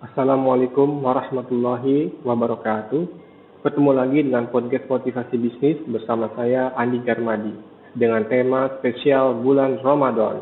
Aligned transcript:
Assalamualaikum 0.00 1.04
warahmatullahi 1.04 2.24
wabarakatuh. 2.24 3.04
Ketemu 3.60 3.90
lagi 3.92 4.24
dengan 4.24 4.48
podcast 4.48 4.88
motivasi 4.88 5.36
bisnis 5.36 5.76
bersama 5.84 6.32
saya 6.32 6.72
Andi 6.72 7.04
Garmadi 7.04 7.52
dengan 7.92 8.24
tema 8.24 8.72
spesial 8.80 9.36
bulan 9.44 9.76
Ramadan. 9.84 10.40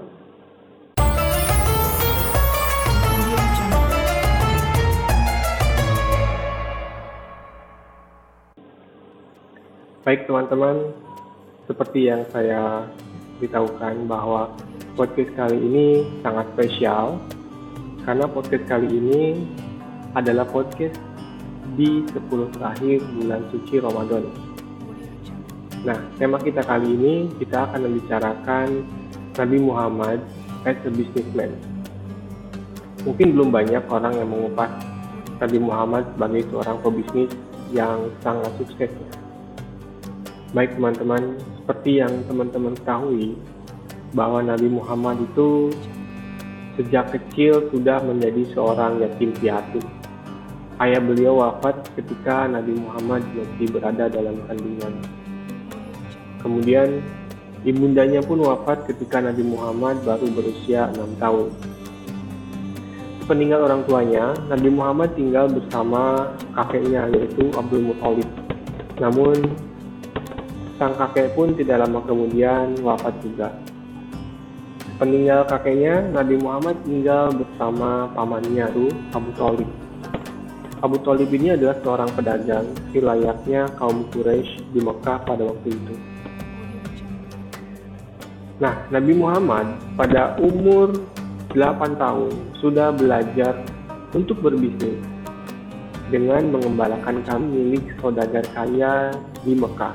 Baik 10.06 10.30
teman-teman, 10.30 10.94
seperti 11.66 12.06
yang 12.06 12.22
saya 12.30 12.86
beritahukan 13.42 14.06
bahwa 14.06 14.54
podcast 14.94 15.34
kali 15.34 15.58
ini 15.58 16.06
sangat 16.22 16.46
spesial 16.54 17.18
karena 18.08 18.24
podcast 18.24 18.64
kali 18.64 18.88
ini 18.88 19.36
adalah 20.16 20.48
podcast 20.48 20.96
di 21.76 22.00
10 22.08 22.56
terakhir 22.56 23.04
bulan 23.04 23.44
suci 23.52 23.84
Ramadan. 23.84 24.24
Nah, 25.84 26.00
tema 26.16 26.40
kita 26.40 26.64
kali 26.64 26.88
ini 26.88 27.28
kita 27.36 27.68
akan 27.68 27.84
membicarakan 27.84 28.80
Nabi 29.36 29.58
Muhammad 29.60 30.24
as 30.64 30.80
a 30.88 30.90
businessman. 30.90 31.52
Mungkin 33.04 33.36
belum 33.36 33.52
banyak 33.52 33.84
orang 33.92 34.16
yang 34.16 34.32
mengupas 34.32 34.72
Nabi 35.44 35.58
Muhammad 35.60 36.08
sebagai 36.16 36.48
seorang 36.48 36.76
pebisnis 36.80 37.30
yang 37.76 38.08
sangat 38.24 38.56
sukses. 38.56 38.88
Baik 40.56 40.80
teman-teman, 40.80 41.36
seperti 41.60 42.00
yang 42.00 42.24
teman-teman 42.24 42.72
ketahui 42.72 43.36
bahwa 44.16 44.40
Nabi 44.40 44.72
Muhammad 44.72 45.20
itu 45.20 45.68
sejak 46.78 47.10
kecil 47.10 47.66
sudah 47.74 47.98
menjadi 48.06 48.46
seorang 48.54 49.02
yatim 49.02 49.34
piatu. 49.34 49.82
Ayah 50.78 51.02
beliau 51.02 51.42
wafat 51.42 51.74
ketika 51.98 52.46
Nabi 52.46 52.78
Muhammad 52.78 53.26
masih 53.34 53.66
berada 53.66 54.06
dalam 54.06 54.38
kandungan. 54.46 54.94
Kemudian 56.38 57.02
ibundanya 57.66 58.22
pun 58.22 58.38
wafat 58.46 58.86
ketika 58.86 59.18
Nabi 59.18 59.42
Muhammad 59.42 59.98
baru 60.06 60.30
berusia 60.30 60.86
enam 60.94 61.10
tahun. 61.18 61.50
Peninggal 63.26 63.66
orang 63.66 63.82
tuanya, 63.84 64.32
Nabi 64.46 64.70
Muhammad 64.70 65.12
tinggal 65.18 65.50
bersama 65.50 66.32
kakeknya 66.54 67.10
yaitu 67.10 67.50
Abdul 67.58 67.90
Muthalib. 67.90 68.30
Namun 69.02 69.36
sang 70.78 70.94
kakek 70.94 71.34
pun 71.34 71.58
tidak 71.58 71.82
lama 71.82 72.06
kemudian 72.06 72.78
wafat 72.86 73.18
juga. 73.18 73.50
Peninggal 74.98 75.46
kakeknya, 75.46 76.10
Nabi 76.10 76.34
Muhammad 76.42 76.74
tinggal 76.82 77.30
bersama 77.30 78.10
pamannya 78.18 78.66
tuh 78.74 78.90
Abu 79.14 79.30
Talib. 79.38 79.70
Abu 80.82 80.98
Talib 81.06 81.30
ini 81.30 81.54
adalah 81.54 81.78
seorang 81.86 82.10
pedagang 82.18 82.66
layaknya 82.90 83.70
kaum 83.78 84.10
Quraisy 84.10 84.74
di 84.74 84.82
Mekah 84.82 85.22
pada 85.22 85.46
waktu 85.46 85.70
itu. 85.70 85.94
Nah, 88.58 88.74
Nabi 88.90 89.12
Muhammad 89.14 89.70
pada 89.94 90.34
umur 90.42 90.90
8 91.54 91.94
tahun 91.94 92.34
sudah 92.58 92.90
belajar 92.90 93.54
untuk 94.10 94.42
berbisnis 94.42 94.98
dengan 96.10 96.50
mengembalakan 96.50 97.22
kambing 97.22 97.70
milik 97.70 97.86
saudagar 98.02 98.42
kaya 98.50 99.14
di 99.46 99.54
Mekah 99.54 99.94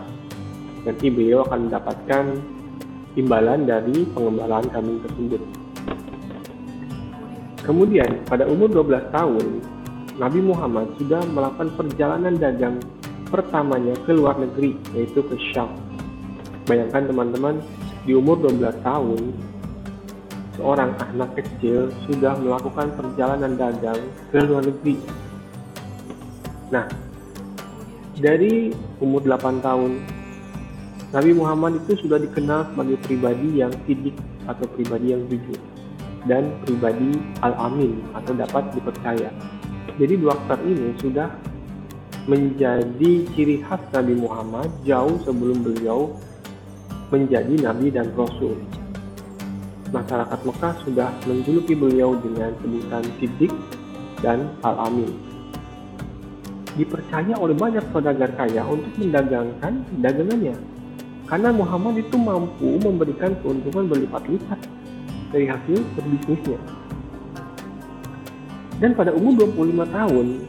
nanti 0.84 1.08
beliau 1.08 1.44
akan 1.48 1.68
mendapatkan 1.68 2.26
imbalan 3.14 3.66
dari 3.69 4.06
pengembalaan 4.14 4.66
kambing 4.73 5.00
tersebut. 5.06 5.42
Kemudian 7.64 8.28
pada 8.28 8.44
umur 8.50 8.67
12 8.67 9.14
tahun, 9.16 9.45
Nabi 10.19 10.39
Muhammad 10.44 10.92
sudah 11.00 11.23
melakukan 11.31 11.72
perjalanan 11.80 12.36
dagang 12.36 12.78
pertamanya 13.31 13.95
ke 14.03 14.11
luar 14.14 14.38
negeri, 14.38 14.78
yaitu 14.94 15.23
ke 15.25 15.39
Syam. 15.52 15.72
Bayangkan 16.67 17.09
teman-teman, 17.09 17.63
di 18.03 18.13
umur 18.13 18.38
12 18.44 18.84
tahun, 18.84 19.22
seorang 20.59 20.94
anak 21.16 21.40
kecil 21.40 21.90
sudah 22.06 22.38
melakukan 22.38 22.94
perjalanan 22.94 23.57
dagang 23.57 24.02
ke 24.29 24.38
luar 24.44 24.63
negeri. 24.68 24.96
Nah, 26.69 26.85
dari 28.19 28.69
umur 29.02 29.25
8 29.25 29.66
tahun 29.66 29.91
Nabi 31.13 31.29
Muhammad 31.38 31.78
itu 31.85 31.94
sudah 32.01 32.18
dikenal 32.18 32.74
sebagai 32.74 32.97
pribadi 33.06 33.62
yang 33.62 33.69
sidik 33.85 34.18
atau 34.50 34.66
pribadi 34.74 35.13
yang 35.13 35.22
jujur 35.29 35.62
dan 36.25 36.50
pribadi 36.66 37.13
al-amin 37.46 38.01
atau 38.18 38.34
dapat 38.34 38.74
dipercaya. 38.74 39.29
Jadi 40.02 40.13
dua 40.18 40.34
karakter 40.34 40.66
ini 40.66 40.90
sudah 40.97 41.29
menjadi 42.25 43.29
ciri 43.38 43.62
khas 43.62 43.78
Nabi 43.94 44.18
Muhammad 44.18 44.73
jauh 44.90 45.22
sebelum 45.22 45.62
beliau 45.62 46.18
menjadi 47.13 47.62
nabi 47.62 47.94
dan 47.94 48.09
rasul. 48.18 48.57
Masyarakat 49.94 50.40
Mekah 50.50 50.73
sudah 50.81 51.13
menjuluki 51.29 51.78
beliau 51.78 52.18
dengan 52.25 52.57
sebutan 52.57 53.06
sidik 53.22 53.53
dan 54.25 54.50
al-amin. 54.66 55.13
Dipercaya 56.73 57.38
oleh 57.38 57.53
banyak 57.53 57.85
saudagar 57.94 58.34
kaya 58.34 58.66
untuk 58.66 58.90
mendagangkan 58.97 59.85
dagangannya 60.02 60.72
karena 61.34 61.50
Muhammad 61.50 61.98
itu 61.98 62.14
mampu 62.14 62.78
memberikan 62.78 63.34
keuntungan 63.42 63.90
berlipat-lipat 63.90 64.70
dari 65.34 65.50
hasil 65.50 65.82
berbisnisnya. 65.98 66.62
Dan 68.78 68.94
pada 68.94 69.18
umur 69.18 69.50
25 69.50 69.82
tahun, 69.82 70.46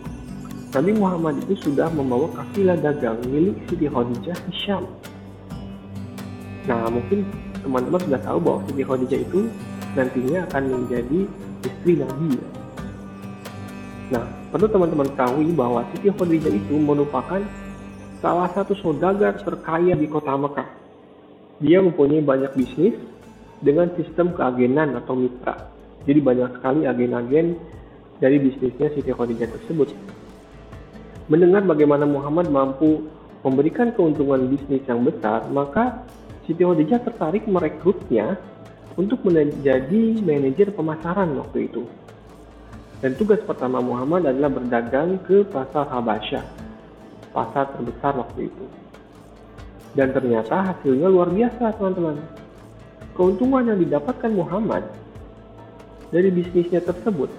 Nabi 0.76 0.92
Muhammad 0.92 1.40
itu 1.40 1.56
sudah 1.64 1.88
membawa 1.88 2.28
kafilah 2.36 2.76
dagang 2.76 3.16
milik 3.32 3.56
Siti 3.64 3.88
Khadijah 3.88 4.36
di 4.44 4.52
Syam. 4.52 4.84
Nah, 6.68 6.92
mungkin 6.92 7.32
teman-teman 7.64 8.04
sudah 8.04 8.20
tahu 8.20 8.38
bahwa 8.44 8.60
Siti 8.68 8.84
Khadijah 8.84 9.20
itu 9.24 9.40
nantinya 9.96 10.44
akan 10.52 10.62
menjadi 10.68 11.20
istri 11.64 11.92
Nabi. 11.96 12.36
Nah, 14.12 14.28
perlu 14.52 14.68
teman-teman 14.68 15.08
ketahui 15.16 15.48
bahwa 15.56 15.80
Siti 15.96 16.12
Khadijah 16.12 16.52
itu 16.52 16.76
merupakan 16.76 17.40
salah 18.20 18.52
satu 18.52 18.76
saudagar 18.76 19.40
terkaya 19.40 19.96
di 19.96 20.04
kota 20.12 20.36
Mekah. 20.36 20.73
Dia 21.62 21.78
mempunyai 21.82 22.22
banyak 22.22 22.52
bisnis 22.58 22.94
dengan 23.62 23.90
sistem 23.94 24.34
keagenan 24.34 24.98
atau 24.98 25.14
mitra. 25.14 25.70
Jadi 26.04 26.20
banyak 26.20 26.50
sekali 26.58 26.84
agen-agen 26.84 27.56
dari 28.18 28.36
bisnisnya 28.42 28.92
Siti 28.92 29.10
Khadijah 29.10 29.50
tersebut. 29.50 29.94
Mendengar 31.30 31.64
bagaimana 31.64 32.04
Muhammad 32.04 32.52
mampu 32.52 33.08
memberikan 33.40 33.92
keuntungan 33.96 34.50
bisnis 34.50 34.84
yang 34.84 35.00
besar, 35.04 35.48
maka 35.48 36.04
Siti 36.44 36.60
Khadijah 36.60 37.00
tertarik 37.00 37.48
merekrutnya 37.48 38.36
untuk 38.94 39.24
menjadi 39.24 40.20
manajer 40.20 40.70
pemasaran 40.74 41.32
waktu 41.40 41.72
itu. 41.72 41.82
Dan 43.00 43.16
tugas 43.16 43.40
pertama 43.42 43.80
Muhammad 43.80 44.28
adalah 44.28 44.52
berdagang 44.52 45.20
ke 45.24 45.44
pasar 45.48 45.88
Habasyah 45.88 46.64
pasar 47.34 47.74
terbesar 47.74 48.14
waktu 48.14 48.46
itu. 48.46 48.64
Dan 49.94 50.10
ternyata 50.10 50.74
hasilnya 50.74 51.06
luar 51.06 51.30
biasa 51.30 51.78
teman-teman. 51.78 52.18
Keuntungan 53.14 53.70
yang 53.70 53.78
didapatkan 53.78 54.30
Muhammad 54.34 54.82
dari 56.10 56.34
bisnisnya 56.34 56.82
tersebut 56.82 57.30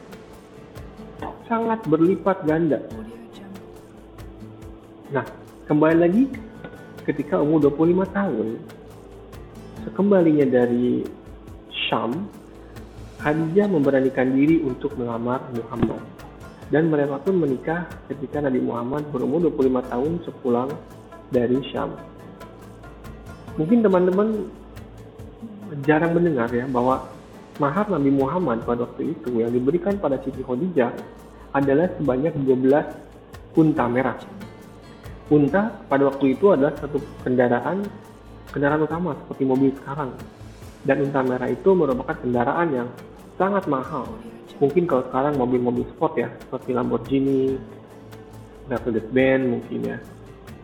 sangat 1.46 1.84
berlipat 1.86 2.48
ganda. 2.48 2.80
Nah, 5.14 5.26
kembali 5.70 5.98
lagi 6.00 6.24
ketika 7.06 7.38
umur 7.38 7.70
25 7.70 8.08
tahun, 8.10 8.48
sekembalinya 9.86 10.48
dari 10.50 11.06
Syam, 11.86 12.26
Khadijah 13.22 13.70
memberanikan 13.70 14.34
diri 14.34 14.64
untuk 14.66 14.98
melamar 14.98 15.46
Muhammad 15.54 16.02
dan 16.74 16.90
mereka 16.90 17.22
pun 17.22 17.38
menikah 17.38 17.86
ketika 18.10 18.42
Nabi 18.42 18.58
Muhammad 18.58 19.06
berumur 19.14 19.46
25 19.54 19.92
tahun 19.92 20.12
sepulang 20.26 20.70
dari 21.30 21.62
Syam. 21.70 21.94
Mungkin 23.56 23.80
teman-teman 23.84 24.52
jarang 25.88 26.12
mendengar 26.16 26.52
ya 26.52 26.68
bahwa 26.68 27.08
mahar 27.60 27.88
Nabi 27.88 28.12
Muhammad 28.12 28.68
pada 28.68 28.84
waktu 28.84 29.16
itu 29.16 29.40
yang 29.40 29.52
diberikan 29.52 29.96
pada 29.96 30.20
Siti 30.20 30.44
Khadijah 30.44 30.92
adalah 31.56 31.88
sebanyak 31.96 32.36
12 32.44 33.56
unta 33.56 33.86
merah. 33.88 34.20
Unta 35.32 35.72
pada 35.88 36.04
waktu 36.12 36.36
itu 36.36 36.52
adalah 36.52 36.76
satu 36.76 37.00
kendaraan 37.24 37.88
kendaraan 38.52 38.84
utama 38.84 39.16
seperti 39.26 39.44
mobil 39.48 39.72
sekarang. 39.80 40.12
Dan 40.86 41.10
unta 41.10 41.26
merah 41.26 41.50
itu 41.50 41.70
merupakan 41.74 42.14
kendaraan 42.14 42.68
yang 42.70 42.88
sangat 43.40 43.66
mahal 43.66 44.06
mungkin 44.60 44.88
kalau 44.88 45.04
sekarang 45.12 45.36
mobil-mobil 45.36 45.84
sport 45.96 46.14
ya 46.16 46.30
seperti 46.48 46.72
Lamborghini, 46.72 47.60
Mercedes-Benz 48.72 49.44
mungkin 49.52 49.80
ya. 49.84 49.98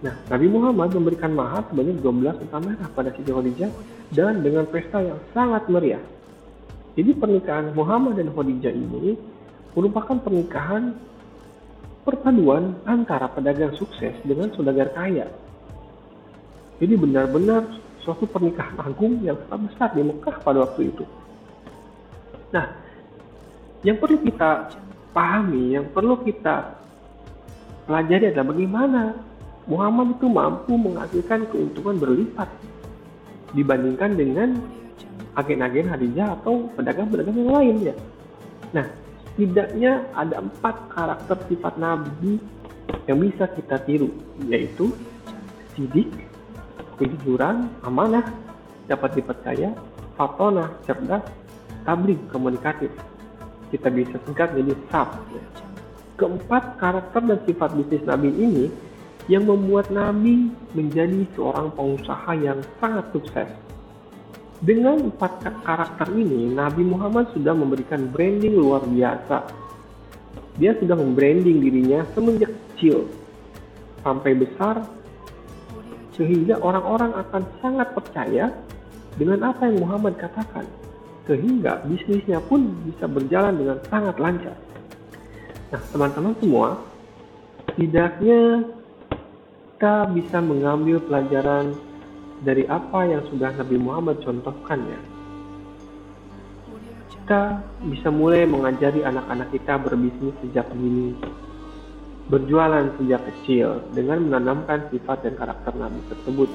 Nah, 0.02 0.18
Nabi 0.34 0.48
Muhammad 0.50 0.90
memberikan 0.98 1.30
mahar 1.30 1.62
sebanyak 1.70 2.02
12 2.02 2.42
unta 2.42 2.58
merah 2.58 2.90
pada 2.90 3.14
Siti 3.14 3.30
Khadijah 3.30 3.70
dan 4.10 4.42
dengan 4.42 4.66
pesta 4.66 4.98
yang 4.98 5.22
sangat 5.30 5.70
meriah. 5.70 6.02
Jadi 6.98 7.14
pernikahan 7.14 7.70
Muhammad 7.78 8.18
dan 8.18 8.34
Khadijah 8.34 8.74
ini 8.74 9.14
merupakan 9.78 10.18
pernikahan 10.18 10.98
perpaduan 12.02 12.82
antara 12.90 13.30
pedagang 13.30 13.78
sukses 13.78 14.18
dengan 14.26 14.50
saudagar 14.58 14.90
kaya. 14.98 15.30
Jadi 16.82 16.98
benar-benar 16.98 17.70
suatu 18.02 18.26
pernikahan 18.26 18.82
agung 18.82 19.22
yang 19.22 19.38
sangat 19.46 19.70
besar 19.70 19.90
di 19.94 20.02
Mekah 20.02 20.36
pada 20.42 20.66
waktu 20.66 20.90
itu. 20.90 21.06
Nah, 22.50 22.74
yang 23.86 24.02
perlu 24.02 24.18
kita 24.18 24.74
pahami, 25.14 25.78
yang 25.78 25.86
perlu 25.94 26.18
kita 26.26 26.74
pelajari 27.86 28.34
adalah 28.34 28.50
bagaimana 28.50 29.02
Muhammad 29.70 30.18
itu 30.18 30.28
mampu 30.28 30.74
menghasilkan 30.74 31.46
keuntungan 31.54 31.96
berlipat 32.02 32.50
dibandingkan 33.54 34.18
dengan 34.18 34.50
agen-agen 35.38 35.88
Hadijah 35.88 36.40
atau 36.42 36.68
pedagang-pedagang 36.76 37.38
yang 37.38 37.52
lain 37.52 37.76
ya. 37.92 37.96
Nah, 38.72 38.86
setidaknya 39.32 40.08
ada 40.16 40.44
empat 40.44 40.76
karakter 40.92 41.38
sifat 41.48 41.76
Nabi 41.78 42.42
yang 43.08 43.22
bisa 43.22 43.48
kita 43.52 43.80
tiru, 43.86 44.12
yaitu 44.50 44.92
sidik, 45.76 46.10
kejujuran, 47.00 47.70
amanah, 47.86 48.26
dapat 48.90 49.22
dipercaya, 49.22 49.72
fatona, 50.20 50.74
cerdas, 50.84 51.24
tablik, 51.88 52.20
komunikatif. 52.30 52.92
Kita 53.72 53.88
bisa 53.88 54.20
singkat 54.28 54.52
jadi 54.52 54.76
SAP. 54.92 55.10
Keempat 56.20 56.76
karakter 56.78 57.22
dan 57.24 57.40
sifat 57.48 57.70
bisnis 57.74 58.04
Nabi 58.04 58.30
ini 58.36 58.66
yang 59.30 59.46
membuat 59.46 59.94
Nabi 59.94 60.50
menjadi 60.74 61.28
seorang 61.38 61.70
pengusaha 61.78 62.32
yang 62.40 62.58
sangat 62.82 63.06
sukses 63.14 63.50
dengan 64.62 65.10
empat 65.10 65.42
karakter 65.66 66.14
ini, 66.14 66.54
Nabi 66.54 66.86
Muhammad 66.86 67.34
sudah 67.34 67.50
memberikan 67.50 68.06
branding 68.14 68.54
luar 68.54 68.86
biasa. 68.86 69.50
Dia 70.62 70.78
sudah 70.78 70.94
membranding 70.94 71.58
dirinya 71.58 72.06
semenjak 72.14 72.54
kecil 72.54 73.10
sampai 74.06 74.38
besar, 74.38 74.86
sehingga 76.14 76.62
orang-orang 76.62 77.10
akan 77.26 77.42
sangat 77.58 77.90
percaya 77.98 78.54
dengan 79.18 79.50
apa 79.50 79.66
yang 79.66 79.82
Muhammad 79.82 80.22
katakan, 80.22 80.70
sehingga 81.26 81.82
bisnisnya 81.90 82.38
pun 82.46 82.70
bisa 82.86 83.10
berjalan 83.10 83.58
dengan 83.58 83.82
sangat 83.90 84.16
lancar. 84.22 84.58
Nah, 85.74 85.82
teman-teman 85.90 86.38
semua, 86.38 86.78
tidaknya 87.82 88.62
kita 89.82 90.14
bisa 90.14 90.38
mengambil 90.38 91.02
pelajaran 91.02 91.74
dari 92.46 92.70
apa 92.70 93.02
yang 93.02 93.26
sudah 93.34 93.50
Nabi 93.50 93.82
Muhammad 93.82 94.22
contohkan 94.22 94.78
ya. 94.78 95.02
Kita 97.10 97.42
bisa 97.90 98.14
mulai 98.14 98.46
mengajari 98.46 99.02
anak-anak 99.02 99.50
kita 99.50 99.82
berbisnis 99.82 100.38
sejak 100.46 100.70
dini, 100.78 101.18
berjualan 102.30 102.94
sejak 103.02 103.26
kecil 103.26 103.82
dengan 103.98 104.22
menanamkan 104.30 104.86
sifat 104.94 105.26
dan 105.26 105.34
karakter 105.34 105.74
Nabi 105.74 105.98
tersebut. 106.14 106.50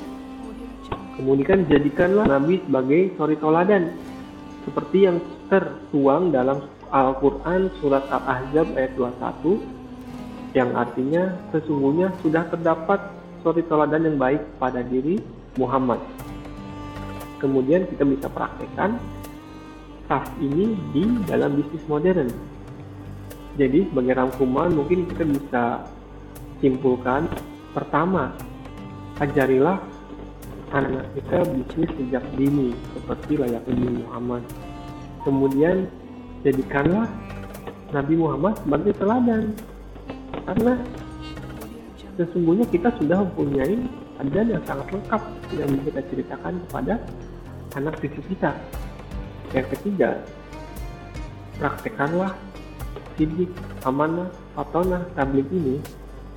Kemudian 1.19 1.67
jadikanlah 1.67 2.31
Nabi 2.31 2.62
sebagai 2.62 3.11
suri 3.19 3.34
toladan, 3.43 3.90
seperti 4.70 5.02
yang 5.02 5.19
tertuang 5.50 6.31
dalam 6.31 6.62
Al-Quran 6.94 7.75
Surat 7.82 8.06
Al-Ahzab 8.06 8.70
ayat 8.79 8.94
21, 8.94 9.75
yang 10.56 10.73
artinya 10.73 11.37
sesungguhnya 11.53 12.17
sudah 12.25 12.49
terdapat 12.49 12.97
suri 13.44 13.61
toladan 13.69 14.08
yang 14.08 14.17
baik 14.17 14.41
pada 14.56 14.81
diri 14.81 15.20
Muhammad. 15.61 16.00
Kemudian 17.37 17.85
kita 17.93 18.08
bisa 18.08 18.32
praktekkan 18.32 18.97
tas 20.08 20.25
ini 20.41 20.73
di 20.97 21.05
dalam 21.29 21.61
bisnis 21.61 21.85
modern. 21.85 22.32
Jadi 23.61 23.85
sebagai 23.93 24.17
rangkuman 24.17 24.73
mungkin 24.73 25.05
kita 25.12 25.29
bisa 25.29 25.64
simpulkan 26.64 27.29
pertama 27.76 28.32
ajarilah 29.20 29.76
anak 30.73 31.05
kita 31.20 31.44
bisnis 31.53 31.91
sejak 32.00 32.25
dini 32.32 32.73
seperti 32.97 33.37
layaknya 33.37 33.76
Nabi 33.76 34.00
Muhammad. 34.08 34.43
Kemudian 35.20 35.76
jadikanlah 36.41 37.12
Nabi 37.93 38.14
Muhammad 38.17 38.56
sebagai 38.64 38.97
teladan 38.97 39.53
karena 40.46 40.78
sesungguhnya 42.16 42.66
kita 42.70 42.88
sudah 42.96 43.26
mempunyai 43.26 43.76
dan 44.32 44.48
yang 44.48 44.64
sangat 44.64 44.88
lengkap 44.88 45.22
yang 45.52 45.70
kita 45.84 46.00
ceritakan 46.08 46.54
kepada 46.66 46.94
anak 47.76 47.94
cucu 48.00 48.20
kita. 48.32 48.56
Yang 49.52 49.66
ketiga, 49.76 50.10
praktekanlah 51.60 52.32
sidik, 53.20 53.52
amanah, 53.84 54.32
fatona, 54.56 55.04
tablik 55.12 55.44
ini 55.52 55.76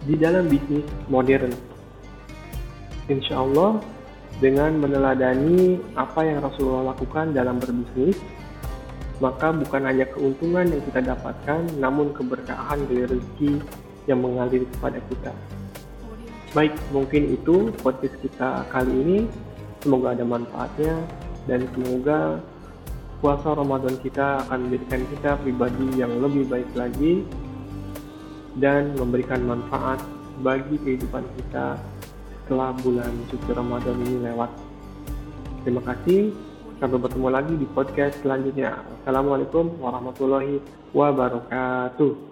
di 0.04 0.20
dalam 0.20 0.52
bisnis 0.52 0.84
modern. 1.08 1.56
Insya 3.08 3.40
Allah, 3.40 3.80
dengan 4.44 4.76
meneladani 4.80 5.80
apa 5.96 6.24
yang 6.24 6.44
Rasulullah 6.44 6.96
lakukan 6.96 7.32
dalam 7.32 7.60
berbisnis, 7.60 8.20
maka 9.20 9.52
bukan 9.52 9.84
hanya 9.84 10.08
keuntungan 10.12 10.68
yang 10.68 10.84
kita 10.88 11.04
dapatkan, 11.04 11.80
namun 11.80 12.16
keberkahan 12.16 12.80
dari 12.88 13.04
rezeki 13.08 13.52
yang 14.10 14.26
mengalir 14.26 14.66
kepada 14.78 14.98
kita. 15.06 15.32
Baik, 16.58 16.74
mungkin 16.90 17.38
itu 17.38 17.70
podcast 17.86 18.18
kita 18.26 18.66
kali 18.74 18.90
ini. 18.90 19.20
Semoga 19.86 20.18
ada 20.18 20.26
manfaatnya 20.26 20.98
dan 21.46 21.70
semoga 21.72 22.42
puasa 23.22 23.54
Ramadan 23.54 23.96
kita 24.02 24.44
akan 24.48 24.68
menjadikan 24.68 25.02
kita 25.14 25.32
pribadi 25.40 25.88
yang 25.96 26.12
lebih 26.20 26.50
baik 26.50 26.68
lagi 26.74 27.24
dan 28.58 28.92
memberikan 28.98 29.46
manfaat 29.46 30.02
bagi 30.42 30.76
kehidupan 30.82 31.24
kita 31.38 31.80
setelah 32.44 32.74
bulan 32.82 33.14
suci 33.30 33.52
Ramadan 33.54 33.96
ini 34.10 34.18
lewat. 34.26 34.52
Terima 35.64 35.86
kasih. 35.86 36.34
Sampai 36.80 36.96
bertemu 36.96 37.28
lagi 37.28 37.54
di 37.60 37.68
podcast 37.68 38.24
selanjutnya. 38.24 38.80
Assalamualaikum 39.04 39.76
warahmatullahi 39.84 40.64
wabarakatuh. 40.96 42.29